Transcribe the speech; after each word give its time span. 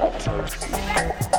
Thank 0.00 1.24
you. 1.24 1.29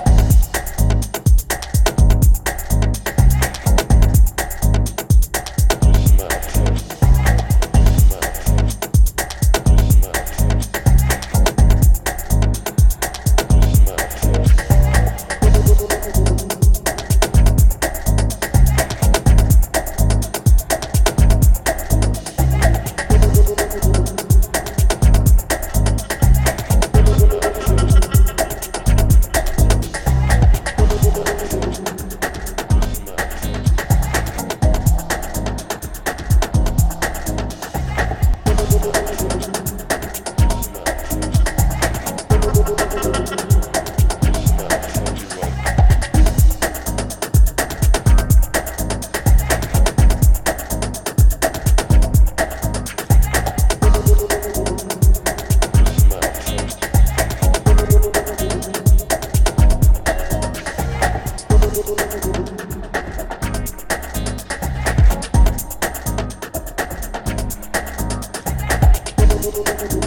Thank 69.53 70.00